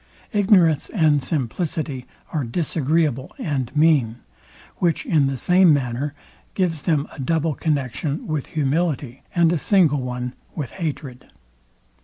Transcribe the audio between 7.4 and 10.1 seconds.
connexion with humility, and a single